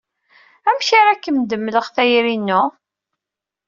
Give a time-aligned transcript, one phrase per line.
[0.69, 2.61] Amek ara ak-d-mleɣ tayri-inu?